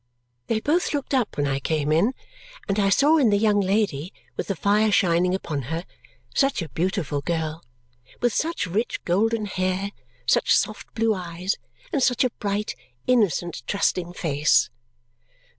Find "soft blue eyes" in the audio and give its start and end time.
10.57-11.59